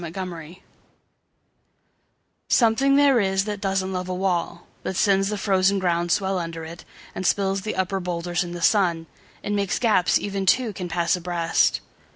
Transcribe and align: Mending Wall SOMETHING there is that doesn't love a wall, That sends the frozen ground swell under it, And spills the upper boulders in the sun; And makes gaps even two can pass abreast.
Mending 0.03 0.29
Wall 0.31 0.55
SOMETHING 2.49 2.95
there 2.95 3.19
is 3.19 3.45
that 3.45 3.61
doesn't 3.61 3.93
love 3.93 4.09
a 4.09 4.15
wall, 4.15 4.65
That 4.81 4.95
sends 4.95 5.29
the 5.29 5.37
frozen 5.37 5.77
ground 5.77 6.11
swell 6.11 6.39
under 6.39 6.65
it, 6.65 6.83
And 7.13 7.23
spills 7.23 7.61
the 7.61 7.75
upper 7.75 7.99
boulders 7.99 8.43
in 8.43 8.53
the 8.53 8.63
sun; 8.63 9.05
And 9.43 9.55
makes 9.55 9.77
gaps 9.77 10.17
even 10.17 10.47
two 10.47 10.73
can 10.73 10.89
pass 10.89 11.15
abreast. 11.15 11.81